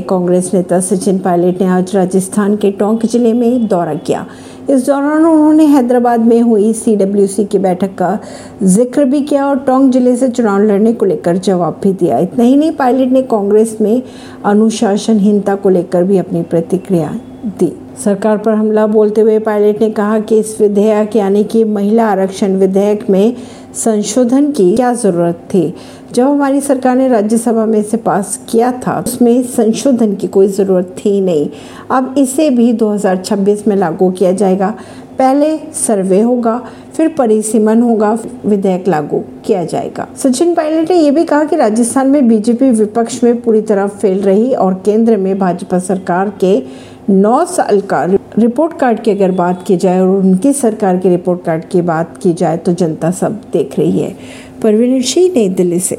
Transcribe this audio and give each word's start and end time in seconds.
कांग्रेस 0.00 0.50
नेता 0.54 0.80
सचिन 0.80 1.18
पायलट 1.18 1.60
ने 1.60 1.66
आज 1.66 1.94
राजस्थान 1.96 2.56
के 2.56 2.70
टोंक 2.70 3.06
ज़िले 3.06 3.32
में 3.32 3.66
दौरा 3.68 3.94
किया। 3.96 4.26
इस 4.70 4.86
दौरान 4.86 5.24
उन्होंने 5.24 5.64
हैदराबाद 5.66 6.20
में 6.20 6.40
हुई 6.40 6.72
सीडब्ल्यूसी 6.72 7.44
की 7.44 7.58
बैठक 7.58 7.94
का 7.94 8.18
ज़िक्र 8.62 9.04
भी 9.04 9.20
किया 9.22 9.46
और 9.46 9.58
टोंक 9.58 9.92
ज़िले 9.92 10.16
से 10.16 10.28
चुनाव 10.28 10.62
लड़ने 10.62 10.92
को 10.92 11.06
लेकर 11.06 11.36
जवाब 11.38 11.80
भी 11.82 11.92
दिया। 11.92 12.18
इतना 12.18 12.44
ही 12.44 12.56
नहीं, 12.56 12.72
पायलट 12.72 13.12
ने 13.12 13.22
कांग्रेस 13.22 13.76
में 13.80 14.02
अनुशासनहीनता 14.44 15.54
को 15.54 15.68
लेकर 15.68 16.04
भी 16.04 16.18
अपनी 16.18 16.42
प्रतिक्रिया 16.42 17.18
दी। 17.60 17.72
सरकार 18.04 18.38
पर 18.38 18.52
हमला 18.52 18.86
बोलते 18.86 19.20
हुए 19.20 19.38
पायलट 19.38 19.80
ने 19.80 19.90
कहा 19.90 20.18
कि 20.20 20.38
इस 20.38 20.56
विधेयक 20.60 21.14
यानी 21.16 21.44
कि 21.44 21.62
महिला 21.64 22.06
आरक्षण 22.06 22.56
विधेयक 22.56 23.08
में 23.10 23.34
संशोधन 23.76 24.50
की 24.50 24.76
क्या 24.76 24.94
ज़रूरत 24.94 25.34
थी? 25.34 25.74
जब 26.12 26.26
हमारी 26.26 26.60
सरकार 26.60 26.96
ने 26.96 27.08
राज्यसभा 27.08 27.66
में 27.66 27.78
इसे 27.78 27.96
पास 27.96 28.40
किया 28.48 28.72
था, 28.72 29.04
उसमें 29.06 29.42
संशोधन 29.42 30.14
की 30.14 30.26
कोई 30.26 30.48
ज़रूरत 30.48 30.96
थी 30.98 31.20
नहीं। 31.20 31.50
अब 31.90 32.14
इसे 32.18 32.50
भी 32.50 32.72
2026 32.72 33.68
में 33.68 33.76
लागू 33.76 34.10
किया 34.10 34.32
जाएगा। 34.32 34.74
पहले 35.18 35.58
सर्वे 35.58 36.20
होगा, 36.20 36.62
फिर 36.96 37.08
परिसीमन 37.08 37.82
होगा, 37.82 38.18
विधेयक 38.46 38.88
लागू 38.88 39.24
किया 39.44 39.64
जाएगा। 39.64 40.06
सचिन 40.16 40.54
पायलट 40.54 40.90
ने 40.90 40.96
यह 40.96 41.10
भी 41.10 41.24
कहा 41.24 41.44
कि 41.44 41.56
राजस्थान 41.56 42.06
में 42.06 42.28
बीजेपी 42.28 42.70
विपक्ष 42.70 43.24
में 43.24 43.40
पूरी 43.40 43.60
तरह 43.60 43.86
फेल 43.86 44.20
रही 44.20 44.54
और 44.54 44.74
केंद्र 44.74 45.16
में 45.16 45.38
भाजपा 45.38 45.78
सरकार 45.78 46.32
के 46.40 46.62
नौ 47.10 47.44
साल 47.44 47.80
का 47.80 48.04
रिपोर्ट 48.38 48.78
कार्ड 48.78 49.00
की 49.00 49.10
अगर 49.10 49.30
बात 49.30 49.64
की 49.66 49.76
जाए 49.76 50.00
और 50.00 50.08
उनकी 50.08 50.52
सरकार 50.52 50.98
के 50.98 51.08
रिपोर्ट 51.08 51.44
कार्ड 51.44 51.64
की 51.64 51.82
बात 51.82 52.18
की 52.22 52.32
जाए 52.32 52.56
तो 52.56 52.72
जनता 52.72 53.10
सब 53.10 53.40
देख 53.52 53.78
रही 53.78 53.98
है। 53.98 54.16
परवीन 54.62 55.02
सिंह 55.02 55.32
नई 55.36 55.48
दिल्ली 55.48 55.80
से। 55.80 55.98